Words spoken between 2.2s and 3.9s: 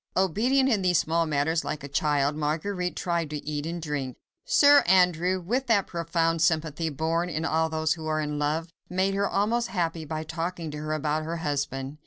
Marguerite tried to eat and